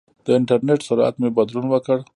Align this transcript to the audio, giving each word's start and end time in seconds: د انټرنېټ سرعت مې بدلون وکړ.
د 0.25 0.27
انټرنېټ 0.37 0.79
سرعت 0.87 1.15
مې 1.21 1.29
بدلون 1.37 1.65
وکړ. 1.69 1.97